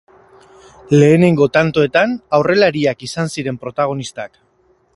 [0.93, 4.35] Lehenengo tantoetan aurrelariak izan ziren protagonistak.